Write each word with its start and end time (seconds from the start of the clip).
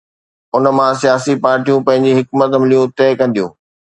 ان 0.55 0.63
مان 0.77 0.91
سياسي 1.01 1.33
پارٽيون 1.43 1.85
پنهنجون 1.87 2.17
حڪمت 2.19 2.49
عمليون 2.59 2.91
طئي 2.99 3.13
ڪنديون. 3.21 3.55